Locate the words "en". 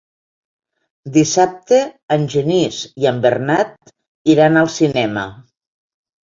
2.17-2.25, 3.13-3.21